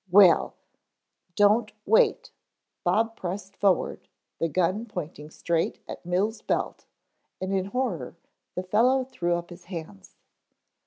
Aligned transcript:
"Well" 0.09 0.55
"Don't 1.35 1.73
wait." 1.85 2.31
Bob 2.83 3.15
pressed 3.15 3.55
forward, 3.55 4.07
the 4.39 4.49
gun 4.49 4.87
pointing 4.87 5.29
straight 5.29 5.77
at 5.87 6.03
Mills' 6.07 6.41
belt 6.41 6.87
and 7.39 7.53
in 7.53 7.69
terror 7.69 8.17
the 8.55 8.63
fellow 8.63 9.03
threw 9.03 9.35
up 9.35 9.51
his 9.51 9.65
hands. 9.65 10.15